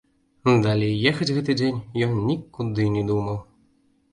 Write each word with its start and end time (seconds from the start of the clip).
Далей 0.67 0.95
ехаць 1.11 1.27
гэты 1.35 1.55
дзень 1.59 1.79
ён 2.07 2.17
нікуды 2.31 2.89
не 2.99 3.05
думаў. 3.11 3.37